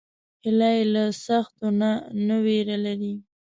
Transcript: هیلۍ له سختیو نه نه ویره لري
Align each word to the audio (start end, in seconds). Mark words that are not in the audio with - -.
هیلۍ 0.45 0.79
له 0.93 1.03
سختیو 1.25 1.69
نه 1.79 1.91
نه 2.27 2.35
ویره 2.45 2.77
لري 2.85 3.13